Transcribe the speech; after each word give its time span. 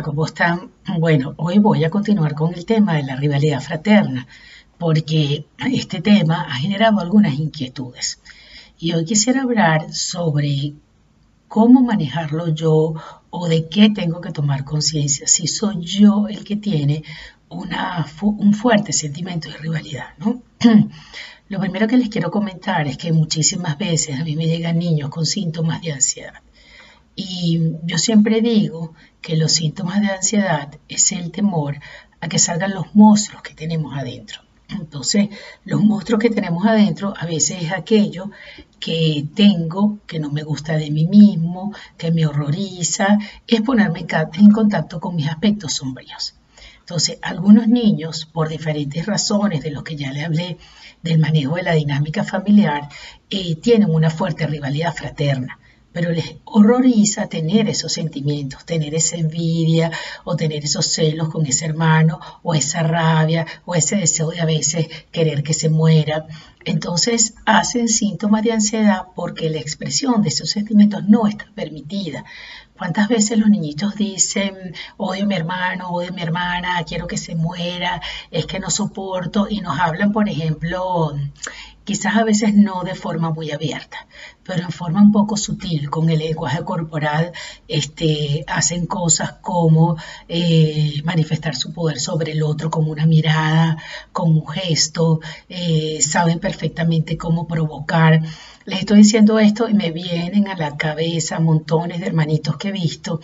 Hola, 0.00 0.06
¿cómo 0.06 0.24
están? 0.24 0.70
Bueno, 0.98 1.34
hoy 1.36 1.58
voy 1.58 1.84
a 1.84 1.90
continuar 1.90 2.34
con 2.34 2.54
el 2.54 2.64
tema 2.64 2.94
de 2.94 3.02
la 3.02 3.16
rivalidad 3.16 3.60
fraterna, 3.60 4.26
porque 4.78 5.44
este 5.58 6.00
tema 6.00 6.46
ha 6.48 6.54
generado 6.54 7.00
algunas 7.00 7.34
inquietudes. 7.34 8.18
Y 8.78 8.94
hoy 8.94 9.04
quisiera 9.04 9.42
hablar 9.42 9.92
sobre 9.92 10.72
cómo 11.48 11.82
manejarlo 11.82 12.48
yo 12.48 12.94
o 13.28 13.46
de 13.46 13.68
qué 13.68 13.90
tengo 13.90 14.22
que 14.22 14.32
tomar 14.32 14.64
conciencia, 14.64 15.26
si 15.26 15.46
soy 15.46 15.84
yo 15.84 16.28
el 16.28 16.44
que 16.44 16.56
tiene 16.56 17.04
un 17.50 18.54
fuerte 18.54 18.94
sentimiento 18.94 19.50
de 19.50 19.58
rivalidad, 19.58 20.16
¿no? 20.16 20.40
Lo 21.50 21.60
primero 21.60 21.86
que 21.86 21.98
les 21.98 22.08
quiero 22.08 22.30
comentar 22.30 22.86
es 22.86 22.96
que 22.96 23.12
muchísimas 23.12 23.76
veces 23.76 24.18
a 24.18 24.24
mí 24.24 24.34
me 24.34 24.46
llegan 24.46 24.78
niños 24.78 25.10
con 25.10 25.26
síntomas 25.26 25.82
de 25.82 25.92
ansiedad. 25.92 26.40
Y 27.22 27.76
yo 27.84 27.98
siempre 27.98 28.40
digo 28.40 28.94
que 29.20 29.36
los 29.36 29.52
síntomas 29.52 30.00
de 30.00 30.06
ansiedad 30.06 30.78
es 30.88 31.12
el 31.12 31.30
temor 31.30 31.78
a 32.18 32.28
que 32.28 32.38
salgan 32.38 32.72
los 32.72 32.94
monstruos 32.94 33.42
que 33.42 33.52
tenemos 33.52 33.94
adentro. 33.94 34.40
Entonces, 34.70 35.28
los 35.66 35.82
monstruos 35.82 36.18
que 36.18 36.30
tenemos 36.30 36.64
adentro 36.64 37.12
a 37.14 37.26
veces 37.26 37.64
es 37.64 37.72
aquello 37.72 38.30
que 38.78 39.26
tengo, 39.34 39.98
que 40.06 40.18
no 40.18 40.30
me 40.30 40.44
gusta 40.44 40.78
de 40.78 40.90
mí 40.90 41.06
mismo, 41.08 41.74
que 41.98 42.10
me 42.10 42.24
horroriza, 42.24 43.18
es 43.46 43.60
ponerme 43.60 44.06
en 44.38 44.50
contacto 44.50 44.98
con 44.98 45.14
mis 45.14 45.28
aspectos 45.28 45.74
sombríos. 45.74 46.36
Entonces, 46.78 47.18
algunos 47.20 47.68
niños, 47.68 48.24
por 48.32 48.48
diferentes 48.48 49.04
razones 49.04 49.62
de 49.62 49.72
lo 49.72 49.84
que 49.84 49.94
ya 49.94 50.10
le 50.10 50.24
hablé, 50.24 50.56
del 51.02 51.18
manejo 51.18 51.56
de 51.56 51.64
la 51.64 51.74
dinámica 51.74 52.24
familiar, 52.24 52.88
eh, 53.28 53.56
tienen 53.56 53.90
una 53.90 54.08
fuerte 54.08 54.46
rivalidad 54.46 54.94
fraterna 54.94 55.59
pero 55.92 56.10
les 56.12 56.36
horroriza 56.44 57.28
tener 57.28 57.68
esos 57.68 57.92
sentimientos, 57.92 58.64
tener 58.64 58.94
esa 58.94 59.16
envidia 59.16 59.90
o 60.24 60.36
tener 60.36 60.64
esos 60.64 60.86
celos 60.86 61.28
con 61.28 61.46
ese 61.46 61.66
hermano 61.66 62.20
o 62.42 62.54
esa 62.54 62.82
rabia 62.82 63.46
o 63.64 63.74
ese 63.74 63.96
deseo 63.96 64.30
de 64.30 64.40
a 64.40 64.44
veces 64.44 64.86
querer 65.10 65.42
que 65.42 65.54
se 65.54 65.68
muera. 65.68 66.26
Entonces 66.64 67.34
hacen 67.46 67.88
síntomas 67.88 68.42
de 68.42 68.52
ansiedad 68.52 69.06
porque 69.14 69.50
la 69.50 69.58
expresión 69.58 70.22
de 70.22 70.28
esos 70.28 70.50
sentimientos 70.50 71.04
no 71.08 71.26
está 71.26 71.46
permitida. 71.54 72.24
¿Cuántas 72.80 73.08
veces 73.08 73.36
los 73.38 73.50
niñitos 73.50 73.94
dicen, 73.94 74.74
odio 74.96 75.24
a 75.24 75.26
mi 75.26 75.34
hermano, 75.34 75.90
odio 75.90 76.08
a 76.08 76.12
mi 76.14 76.22
hermana, 76.22 76.82
quiero 76.88 77.06
que 77.06 77.18
se 77.18 77.34
muera, 77.34 78.00
es 78.30 78.46
que 78.46 78.58
no 78.58 78.70
soporto? 78.70 79.48
Y 79.50 79.60
nos 79.60 79.78
hablan, 79.78 80.12
por 80.12 80.30
ejemplo, 80.30 81.14
quizás 81.84 82.16
a 82.16 82.24
veces 82.24 82.54
no 82.54 82.82
de 82.84 82.94
forma 82.94 83.30
muy 83.30 83.50
abierta, 83.50 84.06
pero 84.44 84.62
en 84.62 84.70
forma 84.70 85.02
un 85.02 85.12
poco 85.12 85.36
sutil, 85.36 85.90
con 85.90 86.08
el 86.10 86.18
lenguaje 86.18 86.62
corporal, 86.64 87.32
este, 87.68 88.44
hacen 88.46 88.86
cosas 88.86 89.32
como 89.40 89.96
eh, 90.28 91.00
manifestar 91.04 91.56
su 91.56 91.72
poder 91.72 92.00
sobre 92.00 92.32
el 92.32 92.42
otro 92.42 92.70
con 92.70 92.88
una 92.88 93.06
mirada, 93.06 93.76
con 94.12 94.30
un 94.30 94.46
gesto, 94.46 95.20
eh, 95.48 95.98
saben 96.00 96.38
perfectamente 96.38 97.16
cómo 97.16 97.46
provocar. 97.46 98.22
Les 98.66 98.80
estoy 98.80 98.98
diciendo 98.98 99.38
esto 99.38 99.68
y 99.68 99.74
me 99.74 99.90
vienen 99.90 100.48
a 100.48 100.56
la 100.56 100.76
cabeza 100.76 101.40
montones 101.40 102.00
de 102.00 102.06
hermanitos 102.06 102.56
que 102.56 102.68
he 102.68 102.72
visto 102.72 103.20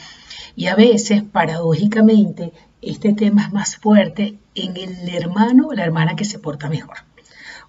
y 0.57 0.69
a 0.69 0.75
veces, 0.75 1.23
paradójicamente, 1.23 2.53
este 2.81 3.12
tema 3.12 3.43
es 3.43 3.53
más 3.53 3.77
fuerte 3.77 4.39
en 4.55 4.77
el 4.77 5.09
hermano 5.15 5.69
o 5.69 5.75
la 5.75 5.84
hermana 5.84 6.17
que 6.17 6.25
se 6.25 6.39
porta 6.39 6.69
mejor. 6.71 6.97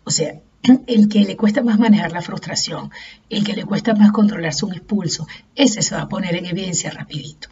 O 0.05 0.09
sea, 0.09 0.39
el 0.63 1.07
que 1.07 1.23
le 1.23 1.37
cuesta 1.37 1.61
más 1.61 1.79
manejar 1.79 2.11
la 2.11 2.21
frustración, 2.21 2.91
el 3.29 3.43
que 3.43 3.53
le 3.53 3.65
cuesta 3.65 3.93
más 3.93 4.11
controlarse 4.11 4.65
un 4.65 4.73
impulso, 4.73 5.27
ese 5.55 5.81
se 5.81 5.95
va 5.95 6.01
a 6.01 6.09
poner 6.09 6.35
en 6.35 6.45
evidencia 6.45 6.91
rapidito. 6.91 7.49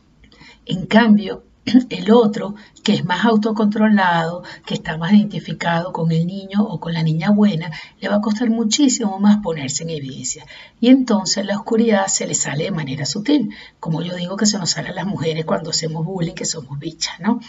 En 0.65 0.85
cambio, 0.85 1.43
el 1.89 2.11
otro, 2.11 2.55
que 2.83 2.93
es 2.93 3.05
más 3.05 3.25
autocontrolado, 3.25 4.43
que 4.65 4.75
está 4.75 4.97
más 4.97 5.13
identificado 5.13 5.91
con 5.91 6.11
el 6.11 6.27
niño 6.27 6.63
o 6.63 6.79
con 6.79 6.93
la 6.93 7.03
niña 7.03 7.31
buena, 7.31 7.71
le 7.99 8.09
va 8.09 8.15
a 8.15 8.21
costar 8.21 8.49
muchísimo 8.49 9.19
más 9.19 9.37
ponerse 9.37 9.83
en 9.83 9.91
evidencia. 9.91 10.45
Y 10.79 10.89
entonces 10.89 11.45
la 11.45 11.57
oscuridad 11.57 12.07
se 12.07 12.27
le 12.27 12.35
sale 12.35 12.65
de 12.65 12.71
manera 12.71 13.05
sutil, 13.05 13.49
como 13.79 14.01
yo 14.01 14.15
digo 14.15 14.37
que 14.37 14.45
se 14.45 14.57
nos 14.59 14.71
sale 14.71 14.89
a 14.89 14.93
las 14.93 15.07
mujeres 15.07 15.45
cuando 15.45 15.71
hacemos 15.71 16.05
bullying, 16.05 16.33
que 16.33 16.45
somos 16.45 16.77
bichas, 16.77 17.19
¿no? 17.19 17.39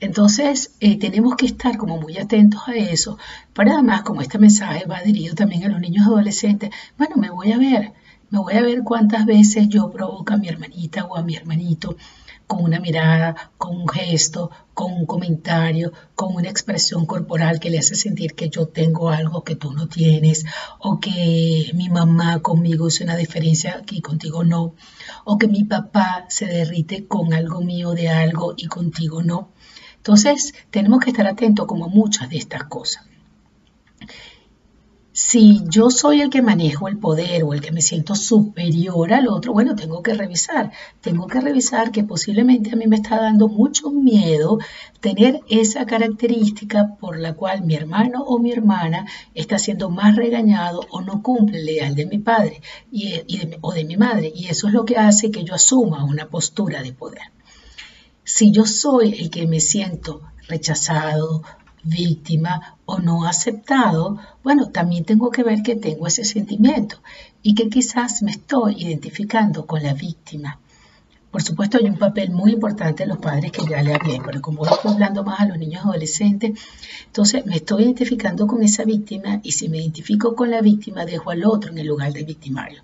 Entonces, 0.00 0.72
eh, 0.80 0.98
tenemos 0.98 1.36
que 1.36 1.46
estar 1.46 1.76
como 1.76 1.98
muy 1.98 2.18
atentos 2.18 2.60
a 2.66 2.74
eso, 2.74 3.18
pero 3.54 3.72
además, 3.72 4.02
como 4.02 4.20
este 4.20 4.38
mensaje 4.38 4.84
va 4.86 5.02
dirigido 5.02 5.34
también 5.34 5.64
a 5.64 5.68
los 5.68 5.80
niños 5.80 6.06
adolescentes, 6.06 6.70
bueno, 6.98 7.16
me 7.16 7.30
voy 7.30 7.52
a 7.52 7.58
ver, 7.58 7.92
me 8.30 8.38
voy 8.38 8.54
a 8.54 8.62
ver 8.62 8.82
cuántas 8.82 9.24
veces 9.24 9.68
yo 9.68 9.90
provoco 9.90 10.34
a 10.34 10.36
mi 10.36 10.48
hermanita 10.48 11.04
o 11.04 11.16
a 11.16 11.22
mi 11.22 11.36
hermanito 11.36 11.96
con 12.46 12.62
una 12.62 12.78
mirada, 12.78 13.50
con 13.58 13.76
un 13.76 13.88
gesto, 13.88 14.50
con 14.72 14.92
un 14.92 15.06
comentario, 15.06 15.92
con 16.14 16.34
una 16.34 16.48
expresión 16.48 17.06
corporal 17.06 17.58
que 17.58 17.70
le 17.70 17.78
hace 17.78 17.94
sentir 17.94 18.34
que 18.34 18.48
yo 18.48 18.68
tengo 18.68 19.10
algo 19.10 19.42
que 19.42 19.56
tú 19.56 19.72
no 19.72 19.88
tienes, 19.88 20.44
o 20.78 21.00
que 21.00 21.70
mi 21.74 21.88
mamá 21.88 22.40
conmigo 22.40 22.88
es 22.88 23.00
una 23.00 23.16
diferencia 23.16 23.82
y 23.90 24.00
contigo 24.00 24.44
no, 24.44 24.74
o 25.24 25.38
que 25.38 25.48
mi 25.48 25.64
papá 25.64 26.26
se 26.28 26.46
derrite 26.46 27.06
con 27.06 27.34
algo 27.34 27.60
mío 27.62 27.92
de 27.92 28.08
algo 28.08 28.54
y 28.56 28.66
contigo 28.66 29.22
no. 29.22 29.50
Entonces, 30.06 30.54
tenemos 30.70 31.00
que 31.00 31.10
estar 31.10 31.26
atentos 31.26 31.66
como 31.66 31.86
a 31.86 31.88
muchas 31.88 32.30
de 32.30 32.36
estas 32.36 32.62
cosas. 32.66 33.04
Si 35.10 35.64
yo 35.68 35.90
soy 35.90 36.20
el 36.20 36.30
que 36.30 36.42
manejo 36.42 36.86
el 36.86 36.96
poder 36.96 37.42
o 37.42 37.54
el 37.54 37.60
que 37.60 37.72
me 37.72 37.82
siento 37.82 38.14
superior 38.14 39.12
al 39.12 39.26
otro, 39.26 39.52
bueno, 39.52 39.74
tengo 39.74 40.04
que 40.04 40.14
revisar. 40.14 40.70
Tengo 41.00 41.26
que 41.26 41.40
revisar 41.40 41.90
que 41.90 42.04
posiblemente 42.04 42.70
a 42.70 42.76
mí 42.76 42.86
me 42.86 42.94
está 42.94 43.16
dando 43.20 43.48
mucho 43.48 43.90
miedo 43.90 44.60
tener 45.00 45.40
esa 45.48 45.86
característica 45.86 46.94
por 47.00 47.18
la 47.18 47.34
cual 47.34 47.64
mi 47.64 47.74
hermano 47.74 48.22
o 48.22 48.38
mi 48.38 48.52
hermana 48.52 49.06
está 49.34 49.58
siendo 49.58 49.90
más 49.90 50.14
regañado 50.14 50.86
o 50.90 51.00
no 51.00 51.20
cumple 51.20 51.58
el 51.58 51.68
ideal 51.68 51.96
de 51.96 52.06
mi 52.06 52.18
padre 52.18 52.60
o 53.60 53.72
de 53.72 53.84
mi 53.84 53.96
madre. 53.96 54.32
Y 54.32 54.46
eso 54.46 54.68
es 54.68 54.72
lo 54.72 54.84
que 54.84 54.98
hace 54.98 55.32
que 55.32 55.42
yo 55.42 55.54
asuma 55.54 56.04
una 56.04 56.28
postura 56.28 56.80
de 56.80 56.92
poder. 56.92 57.35
Si 58.28 58.50
yo 58.50 58.66
soy 58.66 59.14
el 59.20 59.30
que 59.30 59.46
me 59.46 59.60
siento 59.60 60.20
rechazado, 60.48 61.44
víctima 61.84 62.76
o 62.84 62.98
no 62.98 63.24
aceptado, 63.24 64.18
bueno, 64.42 64.70
también 64.70 65.04
tengo 65.04 65.30
que 65.30 65.44
ver 65.44 65.62
que 65.62 65.76
tengo 65.76 66.08
ese 66.08 66.24
sentimiento 66.24 66.96
y 67.40 67.54
que 67.54 67.68
quizás 67.68 68.24
me 68.24 68.32
estoy 68.32 68.82
identificando 68.82 69.64
con 69.64 69.80
la 69.80 69.94
víctima. 69.94 70.58
Por 71.36 71.42
supuesto, 71.42 71.76
hay 71.76 71.84
un 71.84 71.98
papel 71.98 72.30
muy 72.30 72.52
importante 72.52 73.02
en 73.02 73.10
los 73.10 73.18
padres 73.18 73.52
que 73.52 73.60
ya 73.68 73.82
le 73.82 73.94
hablé, 73.94 74.22
pero 74.24 74.40
como 74.40 74.64
estoy 74.64 74.92
hablando 74.92 75.22
más 75.22 75.38
a 75.38 75.44
los 75.44 75.58
niños 75.58 75.84
adolescentes, 75.84 76.58
entonces 77.04 77.44
me 77.44 77.56
estoy 77.56 77.82
identificando 77.82 78.46
con 78.46 78.62
esa 78.62 78.84
víctima 78.84 79.40
y 79.42 79.52
si 79.52 79.68
me 79.68 79.76
identifico 79.76 80.34
con 80.34 80.50
la 80.50 80.62
víctima, 80.62 81.04
dejo 81.04 81.28
al 81.30 81.44
otro 81.44 81.72
en 81.72 81.76
el 81.76 81.88
lugar 81.88 82.14
del 82.14 82.24
victimario. 82.24 82.80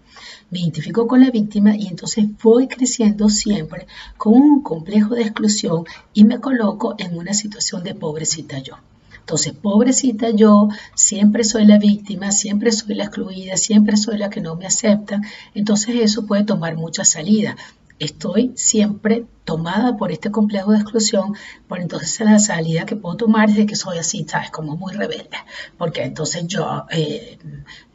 Me 0.51 0.61
identifico 0.61 1.07
con 1.07 1.23
la 1.23 1.31
víctima 1.31 1.75
y 1.75 1.87
entonces 1.87 2.27
voy 2.43 2.69
creciendo 2.69 3.31
siempre 3.31 3.87
con 4.19 4.35
un 4.35 4.63
complejo 4.63 5.15
de 5.15 5.23
exclusión 5.23 5.87
y 6.13 6.25
me 6.25 6.39
coloco 6.39 6.95
en 6.99 7.17
una 7.17 7.33
situación 7.33 7.83
de 7.83 7.95
pobrecita 7.95 8.59
yo. 8.59 8.75
Entonces, 9.19 9.53
pobrecita 9.55 10.31
yo, 10.31 10.69
siempre 10.97 11.45
soy 11.45 11.65
la 11.65 11.79
víctima, 11.79 12.33
siempre 12.33 12.73
soy 12.73 12.97
la 12.97 13.05
excluida, 13.05 13.57
siempre 13.57 13.97
soy 13.97 14.19
la 14.19 14.29
que 14.29 14.41
no 14.41 14.57
me 14.57 14.67
acepta. 14.67 15.21
Entonces 15.55 15.95
eso 16.01 16.27
puede 16.27 16.43
tomar 16.43 16.77
mucha 16.77 17.05
salida 17.05 17.57
estoy 18.05 18.53
siempre 18.55 19.27
tomada 19.45 19.97
por 19.97 20.13
este 20.13 20.31
complejo 20.31 20.73
de 20.73 20.79
exclusión, 20.79 21.35
por 21.69 21.81
entonces 21.81 22.21
la 22.21 22.39
salida 22.39 22.87
que 22.87 22.97
puedo 22.97 23.17
tomar 23.17 23.51
es 23.51 23.57
de 23.57 23.67
que 23.67 23.77
soy 23.77 23.99
así, 23.99 24.25
¿sabes? 24.29 24.51
Como 24.51 24.77
muy 24.77 24.93
rebelde, 24.93 25.37
porque 25.79 26.03
entonces 26.03 26.47
yo 26.47 26.85
eh, 26.91 27.39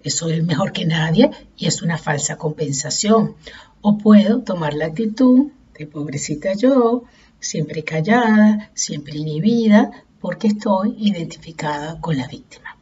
soy 0.05 0.41
mejor 0.41 0.71
que 0.71 0.85
nadie 0.85 1.31
y 1.57 1.67
es 1.67 1.81
una 1.81 1.97
falsa 1.97 2.37
compensación. 2.37 3.35
O 3.81 3.97
puedo 3.97 4.41
tomar 4.41 4.73
la 4.73 4.85
actitud 4.87 5.51
de 5.77 5.85
pobrecita 5.85 6.53
yo, 6.53 7.03
siempre 7.39 7.83
callada, 7.83 8.71
siempre 8.73 9.17
inhibida, 9.17 9.91
porque 10.19 10.47
estoy 10.47 10.95
identificada 10.97 12.01
con 12.01 12.17
la 12.17 12.27
víctima. 12.27 12.76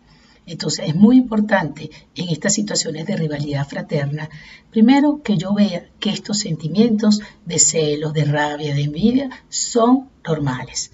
Entonces 0.45 0.89
es 0.89 0.95
muy 0.95 1.17
importante 1.17 1.89
en 2.15 2.29
estas 2.29 2.53
situaciones 2.53 3.05
de 3.05 3.17
rivalidad 3.17 3.67
fraterna, 3.67 4.29
primero 4.71 5.21
que 5.23 5.37
yo 5.37 5.53
vea 5.53 5.89
que 5.99 6.11
estos 6.11 6.39
sentimientos 6.39 7.21
de 7.45 7.59
celos, 7.59 8.13
de 8.13 8.25
rabia, 8.25 8.75
de 8.75 8.83
envidia 8.83 9.29
son 9.49 10.09
normales. 10.25 10.91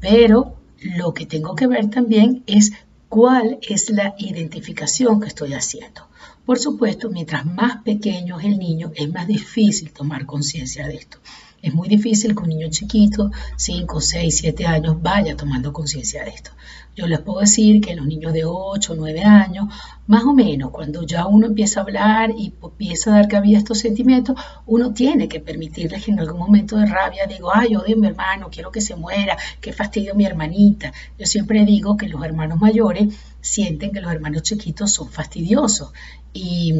Pero 0.00 0.56
lo 0.80 1.14
que 1.14 1.26
tengo 1.26 1.54
que 1.54 1.66
ver 1.66 1.90
también 1.90 2.42
es 2.46 2.72
cuál 3.08 3.58
es 3.62 3.90
la 3.90 4.14
identificación 4.18 5.20
que 5.20 5.28
estoy 5.28 5.54
haciendo. 5.54 6.08
Por 6.46 6.58
supuesto, 6.58 7.10
mientras 7.10 7.44
más 7.44 7.82
pequeño 7.82 8.38
es 8.38 8.46
el 8.46 8.58
niño, 8.58 8.92
es 8.94 9.10
más 9.12 9.26
difícil 9.26 9.92
tomar 9.92 10.26
conciencia 10.26 10.86
de 10.86 10.96
esto. 10.96 11.18
Es 11.62 11.74
muy 11.74 11.88
difícil 11.88 12.34
que 12.34 12.42
un 12.42 12.48
niño 12.48 12.68
chiquito, 12.70 13.30
5, 13.56 14.00
6, 14.00 14.36
7 14.38 14.66
años, 14.66 15.02
vaya 15.02 15.36
tomando 15.36 15.72
conciencia 15.72 16.24
de 16.24 16.30
esto. 16.30 16.52
Yo 16.96 17.06
les 17.06 17.20
puedo 17.20 17.40
decir 17.40 17.80
que 17.80 17.94
los 17.94 18.06
niños 18.06 18.32
de 18.32 18.44
8, 18.44 18.94
9 18.96 19.22
años, 19.22 19.66
más 20.06 20.24
o 20.24 20.32
menos, 20.32 20.70
cuando 20.70 21.02
ya 21.02 21.26
uno 21.26 21.46
empieza 21.46 21.80
a 21.80 21.82
hablar 21.84 22.30
y 22.36 22.52
empieza 22.62 23.10
a 23.10 23.16
dar 23.16 23.28
cabida 23.28 23.58
a 23.58 23.60
estos 23.60 23.78
sentimientos, 23.78 24.36
uno 24.66 24.92
tiene 24.92 25.28
que 25.28 25.40
permitirles 25.40 26.04
que 26.04 26.10
en 26.10 26.20
algún 26.20 26.40
momento 26.40 26.76
de 26.76 26.86
rabia 26.86 27.26
digo, 27.26 27.50
ay, 27.54 27.76
odio 27.76 27.94
a 27.94 27.98
mi 27.98 28.06
hermano, 28.08 28.48
quiero 28.50 28.70
que 28.70 28.80
se 28.80 28.96
muera, 28.96 29.36
qué 29.60 29.72
fastidio 29.72 30.14
mi 30.14 30.24
hermanita. 30.24 30.92
Yo 31.18 31.26
siempre 31.26 31.64
digo 31.64 31.96
que 31.96 32.08
los 32.08 32.24
hermanos 32.24 32.60
mayores 32.60 33.14
sienten 33.40 33.92
que 33.92 34.00
los 34.00 34.12
hermanos 34.12 34.42
chiquitos 34.42 34.92
son 34.92 35.08
fastidiosos. 35.08 35.92
Y, 36.32 36.72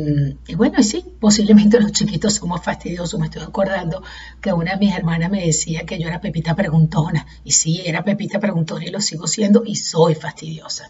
bueno, 0.56 0.76
y 0.78 0.84
sí, 0.84 1.04
posiblemente 1.18 1.80
los 1.80 1.90
chiquitos 1.90 2.34
somos 2.34 2.62
fastidiosos. 2.62 3.18
Me 3.18 3.26
estoy 3.26 3.42
acordando 3.42 4.02
que 4.40 4.52
una 4.70 4.78
de 4.78 4.86
mis 4.86 4.94
hermanas 4.94 5.30
me 5.32 5.44
decía 5.44 5.84
que 5.84 5.98
yo 5.98 6.06
era 6.06 6.20
Pepita 6.20 6.54
Preguntona. 6.54 7.26
Y 7.42 7.50
sí, 7.50 7.82
era 7.84 8.04
Pepita 8.04 8.38
Preguntona 8.38 8.84
y 8.84 8.90
lo 8.90 9.00
sigo 9.00 9.26
siendo 9.26 9.64
y 9.66 9.74
soy 9.74 10.14
fastidiosa. 10.14 10.88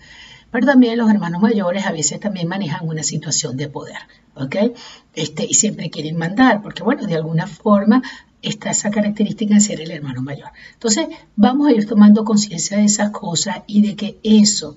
Pero 0.51 0.67
también 0.67 0.99
los 0.99 1.09
hermanos 1.09 1.41
mayores 1.41 1.87
a 1.87 1.93
veces 1.93 2.21
también 2.21 2.47
manejan 2.47 2.87
una 2.87 3.03
situación 3.03 3.57
de 3.57 3.69
poder, 3.69 3.97
¿ok? 4.35 4.57
Este, 5.15 5.47
y 5.49 5.55
siempre 5.55 5.89
quieren 5.89 6.19
mandar, 6.19 6.61
porque 6.61 6.83
bueno, 6.83 7.07
de 7.07 7.15
alguna 7.15 7.47
forma 7.47 8.03
está 8.43 8.71
esa 8.71 8.91
característica 8.91 9.55
en 9.55 9.63
ser 9.63 9.81
el 9.81 9.93
hermano 9.93 10.21
mayor. 10.21 10.51
Entonces, 10.75 11.07
vamos 11.37 11.69
a 11.69 11.73
ir 11.73 11.87
tomando 11.87 12.27
conciencia 12.27 12.77
de 12.77 12.85
esas 12.85 13.11
cosas 13.13 13.63
y 13.67 13.81
de 13.81 13.97
que 13.97 14.19
eso 14.23 14.77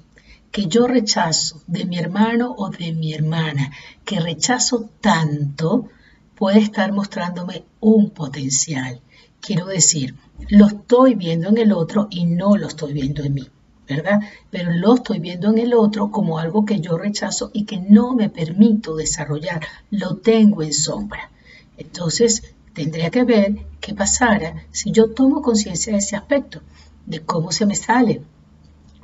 que 0.51 0.67
yo 0.67 0.87
rechazo 0.87 1.61
de 1.67 1.83
mi 1.83 1.97
hermano 1.97 2.55
o 2.57 2.69
de 2.69 2.93
mi 2.93 3.13
hermana, 3.13 3.71
que 4.05 4.21
rechazo 4.21 4.89
tanto, 5.01 5.89
puede 6.35 6.59
estar 6.59 6.91
mostrándome 6.93 7.63
un 7.83 8.11
potencial. 8.11 9.01
Quiero 9.41 9.65
decir, 9.65 10.15
lo 10.49 10.67
estoy 10.67 11.15
viendo 11.15 11.49
en 11.49 11.57
el 11.57 11.73
otro 11.73 12.07
y 12.09 12.25
no 12.25 12.55
lo 12.55 12.67
estoy 12.67 12.93
viendo 12.93 13.23
en 13.23 13.33
mí, 13.33 13.47
¿verdad? 13.87 14.21
Pero 14.49 14.71
lo 14.71 14.95
estoy 14.95 15.19
viendo 15.19 15.49
en 15.49 15.57
el 15.57 15.73
otro 15.73 16.09
como 16.09 16.39
algo 16.39 16.63
que 16.63 16.79
yo 16.79 16.97
rechazo 16.97 17.51
y 17.53 17.65
que 17.65 17.77
no 17.77 18.13
me 18.15 18.29
permito 18.29 18.95
desarrollar, 18.95 19.61
lo 19.91 20.15
tengo 20.15 20.63
en 20.63 20.73
sombra. 20.73 21.29
Entonces, 21.77 22.55
tendría 22.73 23.11
que 23.11 23.25
ver 23.25 23.57
qué 23.81 23.93
pasara 23.93 24.65
si 24.71 24.91
yo 24.91 25.11
tomo 25.11 25.41
conciencia 25.41 25.91
de 25.91 25.99
ese 25.99 26.15
aspecto, 26.15 26.61
de 27.05 27.19
cómo 27.19 27.51
se 27.51 27.65
me 27.65 27.75
sale, 27.75 28.21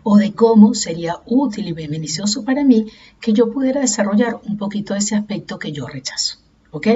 o 0.04 0.16
de 0.18 0.32
cómo 0.32 0.74
sería 0.74 1.18
útil 1.26 1.68
y 1.68 1.74
beneficioso 1.74 2.46
para 2.46 2.64
mí 2.64 2.88
que 3.20 3.34
yo 3.34 3.52
pudiera 3.52 3.82
desarrollar 3.82 4.40
un 4.48 4.58
poquito 4.58 4.96
ese 4.96 5.18
aspecto 5.18 5.60
que 5.60 5.74
yo 5.74 5.86
rechazo. 5.86 6.38
¿Ok? 6.72 6.88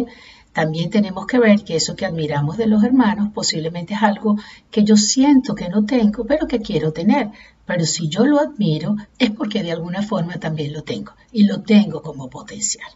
También 0.54 0.92
tenemos 0.92 1.26
que 1.26 1.40
ver 1.40 1.64
que 1.64 1.76
eso 1.76 1.96
que 1.96 2.06
admiramos 2.06 2.58
de 2.58 2.68
los 2.68 2.84
hermanos 2.84 3.30
posiblemente 3.34 3.96
es 3.96 4.04
algo 4.04 4.38
que 4.70 4.84
yo 4.84 4.96
siento 4.96 5.56
que 5.56 5.68
no 5.68 5.86
tengo, 5.86 6.26
pero 6.26 6.48
que 6.48 6.62
quiero 6.62 6.94
tener. 6.94 7.32
Pero 7.66 7.86
si 7.86 8.08
yo 8.08 8.26
lo 8.26 8.40
admiro 8.40 8.96
es 9.18 9.32
porque 9.32 9.64
de 9.64 9.72
alguna 9.72 10.04
forma 10.04 10.40
también 10.40 10.74
lo 10.74 10.84
tengo 10.84 11.14
y 11.32 11.46
lo 11.46 11.62
tengo 11.62 12.02
como 12.04 12.30
potencial. 12.30 12.90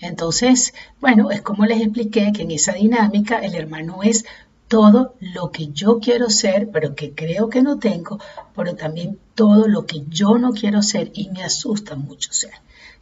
Entonces, 0.00 0.74
bueno, 1.00 1.30
es 1.30 1.40
como 1.42 1.64
les 1.64 1.80
expliqué 1.80 2.32
que 2.34 2.42
en 2.42 2.50
esa 2.50 2.72
dinámica 2.72 3.38
el 3.38 3.54
hermano 3.54 4.02
es 4.02 4.24
todo 4.68 5.14
lo 5.20 5.50
que 5.50 5.68
yo 5.68 5.98
quiero 5.98 6.28
ser, 6.28 6.70
pero 6.72 6.94
que 6.94 7.14
creo 7.14 7.48
que 7.48 7.62
no 7.62 7.78
tengo, 7.78 8.18
pero 8.56 8.74
también 8.74 9.18
todo 9.34 9.68
lo 9.68 9.86
que 9.86 10.02
yo 10.08 10.38
no 10.38 10.52
quiero 10.52 10.82
ser 10.82 11.10
y 11.14 11.30
me 11.30 11.44
asusta 11.44 11.94
mucho 11.94 12.32
ser. 12.32 12.52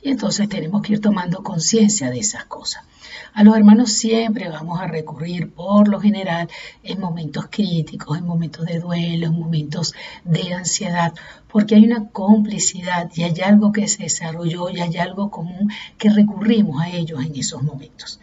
Y 0.03 0.11
entonces 0.11 0.49
tenemos 0.49 0.83
que 0.83 0.95
ir 0.95 1.01
tomando 1.01 1.43
conciencia 1.43 2.11
de 2.11 2.21
esas 2.21 2.45
cosas. 2.47 2.85
A 3.33 3.45
los 3.45 3.57
hermanos 3.57 3.93
siempre 3.93 4.49
vamos 4.49 4.81
a 4.81 4.87
recurrir, 4.87 5.53
por 5.53 5.89
lo 5.89 6.01
general, 6.01 6.49
en 6.83 7.01
momentos 7.01 7.47
críticos, 7.51 8.19
en 8.19 8.27
momentos 8.27 8.67
de 8.67 8.81
duelo, 8.81 9.27
en 9.27 9.39
momentos 9.39 9.95
de 10.25 10.53
ansiedad, 10.55 11.13
porque 11.51 11.77
hay 11.77 11.85
una 11.85 12.09
complicidad 12.09 13.11
y 13.15 13.23
hay 13.23 13.41
algo 13.41 13.73
que 13.73 13.87
se 13.89 14.05
desarrolló 14.05 14.71
y 14.71 14.81
hay 14.81 14.97
algo 14.97 15.31
común 15.31 15.71
que 15.97 16.11
recurrimos 16.11 16.81
a 16.83 16.89
ellos 16.89 17.25
en 17.25 17.37
esos 17.37 17.63
momentos. 17.63 18.21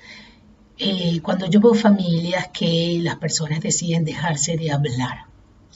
Eh, 0.77 1.21
cuando 1.21 1.47
yo 1.47 1.59
veo 1.59 1.73
familias 1.73 2.49
que 2.53 2.99
las 3.01 3.15
personas 3.15 3.61
deciden 3.61 4.05
dejarse 4.05 4.57
de 4.57 4.71
hablar, 4.71 5.25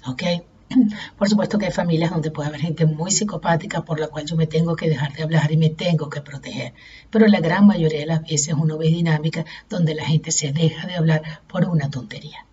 ¿ok? 0.06 0.24
Por 1.18 1.30
supuesto 1.30 1.58
que 1.58 1.66
hay 1.66 1.72
familias 1.72 2.12
donde 2.12 2.32
puede 2.32 2.50
haber 2.50 2.62
gente 2.62 2.86
muy 2.86 3.12
psicopática 3.12 3.84
por 3.84 4.00
la 4.00 4.08
cual 4.08 4.26
yo 4.26 4.36
me 4.36 4.48
tengo 4.48 4.76
que 4.76 4.90
dejar 4.90 5.14
de 5.14 5.24
hablar 5.24 5.52
y 5.52 5.58
me 5.58 5.70
tengo 5.70 6.10
que 6.10 6.22
proteger. 6.22 6.74
Pero 7.10 7.28
la 7.28 7.40
gran 7.40 7.68
mayoría 7.68 8.00
de 8.00 8.06
las 8.06 8.22
veces 8.22 8.54
uno 8.54 8.78
ve 8.78 8.88
dinámica 8.88 9.46
donde 9.70 9.96
la 9.96 10.06
gente 10.06 10.32
se 10.32 10.52
deja 10.52 10.88
de 10.88 10.96
hablar 10.96 11.42
por 11.48 11.66
una 11.66 11.90
tontería. 11.90 12.46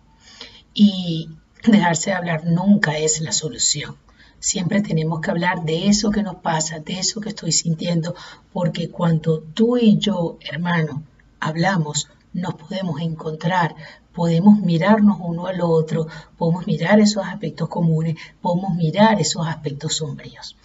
Y 0.73 1.29
dejarse 1.63 2.11
de 2.11 2.15
hablar 2.15 2.45
nunca 2.45 2.97
es 2.97 3.21
la 3.21 3.31
solución. 3.31 3.95
Siempre 4.39 4.81
tenemos 4.81 5.19
que 5.19 5.31
hablar 5.31 5.63
de 5.63 5.87
eso 5.87 6.11
que 6.11 6.23
nos 6.23 6.35
pasa, 6.35 6.79
de 6.79 6.99
eso 6.99 7.19
que 7.19 7.29
estoy 7.29 7.51
sintiendo, 7.51 8.15
porque 8.53 8.89
cuando 8.89 9.41
tú 9.41 9.77
y 9.77 9.97
yo, 9.97 10.37
hermano, 10.39 11.03
hablamos, 11.41 12.07
nos 12.31 12.53
podemos 12.53 13.01
encontrar, 13.01 13.75
podemos 14.19 14.59
mirarnos 14.59 15.17
uno 15.21 15.47
al 15.47 15.61
otro, 15.61 16.05
podemos 16.37 16.67
mirar 16.67 16.99
esos 16.99 17.25
aspectos 17.25 17.69
comunes, 17.69 18.17
podemos 18.41 18.75
mirar 18.75 19.21
esos 19.21 19.47
aspectos 19.47 19.95
sombríos. 19.95 20.57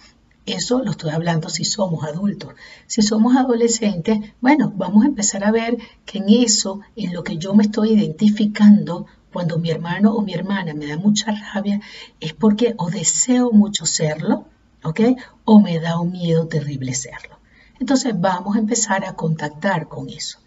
Eso 0.45 0.83
lo 0.83 0.91
estoy 0.91 1.11
hablando 1.11 1.47
si 1.47 1.63
somos 1.63 2.03
adultos. 2.03 2.53
Si 2.85 3.01
somos 3.01 3.37
adolescentes, 3.37 4.19
bueno, 4.41 4.73
vamos 4.75 5.05
a 5.05 5.07
empezar 5.07 5.45
a 5.45 5.53
ver 5.53 5.77
que 6.05 6.17
en 6.17 6.25
eso, 6.27 6.81
en 6.97 7.13
lo 7.13 7.23
que 7.23 7.37
yo 7.37 7.55
me 7.55 7.63
estoy 7.63 7.93
identificando, 7.93 9.05
cuando 9.31 9.57
mi 9.57 9.69
hermano 9.69 10.13
o 10.13 10.21
mi 10.21 10.33
hermana 10.33 10.73
me 10.73 10.87
da 10.87 10.97
mucha 10.97 11.31
rabia, 11.31 11.79
es 12.19 12.33
porque 12.33 12.73
o 12.77 12.89
deseo 12.89 13.53
mucho 13.53 13.85
serlo, 13.85 14.47
¿ok? 14.83 14.99
O 15.45 15.61
me 15.61 15.79
da 15.79 15.97
un 15.97 16.11
miedo 16.11 16.45
terrible 16.47 16.93
serlo. 16.93 17.39
Entonces 17.79 18.19
vamos 18.19 18.57
a 18.57 18.59
empezar 18.59 19.05
a 19.05 19.15
contactar 19.15 19.87
con 19.87 20.09
eso. 20.09 20.39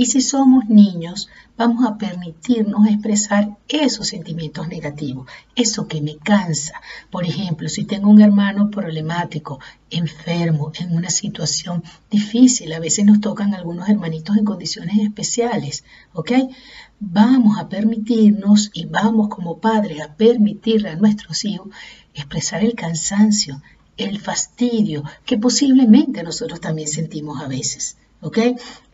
Y 0.00 0.06
si 0.06 0.22
somos 0.22 0.66
niños, 0.66 1.28
vamos 1.58 1.84
a 1.84 1.98
permitirnos 1.98 2.86
expresar 2.86 3.58
esos 3.68 4.08
sentimientos 4.08 4.66
negativos, 4.66 5.28
eso 5.54 5.88
que 5.88 6.00
me 6.00 6.16
cansa. 6.16 6.80
Por 7.10 7.26
ejemplo, 7.26 7.68
si 7.68 7.84
tengo 7.84 8.08
un 8.08 8.22
hermano 8.22 8.70
problemático, 8.70 9.60
enfermo, 9.90 10.72
en 10.80 10.96
una 10.96 11.10
situación 11.10 11.84
difícil, 12.10 12.72
a 12.72 12.80
veces 12.80 13.04
nos 13.04 13.20
tocan 13.20 13.52
algunos 13.52 13.90
hermanitos 13.90 14.38
en 14.38 14.46
condiciones 14.46 14.96
especiales, 15.00 15.84
¿ok? 16.14 16.32
Vamos 16.98 17.58
a 17.58 17.68
permitirnos 17.68 18.70
y 18.72 18.86
vamos 18.86 19.28
como 19.28 19.58
padres 19.58 20.00
a 20.00 20.14
permitirle 20.14 20.88
a 20.88 20.96
nuestros 20.96 21.44
hijos 21.44 21.68
expresar 22.14 22.64
el 22.64 22.74
cansancio, 22.74 23.60
el 23.98 24.18
fastidio 24.18 25.04
que 25.26 25.36
posiblemente 25.36 26.22
nosotros 26.22 26.58
también 26.58 26.88
sentimos 26.88 27.42
a 27.42 27.48
veces. 27.48 27.98
¿Ok? 28.22 28.38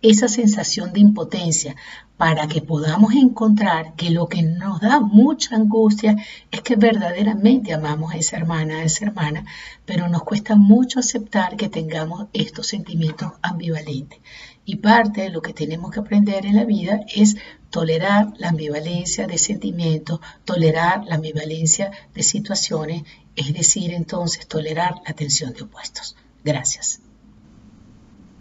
Esa 0.02 0.28
sensación 0.28 0.92
de 0.92 1.00
impotencia 1.00 1.74
para 2.16 2.48
que 2.48 2.62
podamos 2.62 3.14
encontrar 3.14 3.94
que 3.94 4.10
lo 4.10 4.28
que 4.28 4.42
nos 4.42 4.80
da 4.80 5.00
mucha 5.00 5.56
angustia 5.56 6.16
es 6.50 6.62
que 6.62 6.76
verdaderamente 6.76 7.74
amamos 7.74 8.14
a 8.14 8.16
esa 8.16 8.36
hermana, 8.36 8.78
a 8.78 8.84
esa 8.84 9.04
hermana, 9.04 9.44
pero 9.84 10.08
nos 10.08 10.22
cuesta 10.22 10.56
mucho 10.56 10.98
aceptar 10.98 11.56
que 11.56 11.68
tengamos 11.68 12.26
estos 12.32 12.68
sentimientos 12.68 13.32
ambivalentes. 13.42 14.20
Y 14.64 14.76
parte 14.76 15.22
de 15.22 15.30
lo 15.30 15.42
que 15.42 15.52
tenemos 15.52 15.90
que 15.90 16.00
aprender 16.00 16.46
en 16.46 16.56
la 16.56 16.64
vida 16.64 17.00
es 17.14 17.36
tolerar 17.70 18.32
la 18.38 18.48
ambivalencia 18.48 19.26
de 19.26 19.38
sentimientos, 19.38 20.20
tolerar 20.44 21.04
la 21.04 21.16
ambivalencia 21.16 21.90
de 22.14 22.22
situaciones, 22.22 23.02
es 23.36 23.52
decir, 23.52 23.92
entonces 23.92 24.48
tolerar 24.48 25.02
la 25.06 25.12
tensión 25.12 25.52
de 25.52 25.62
opuestos. 25.62 26.16
Gracias. 26.42 27.00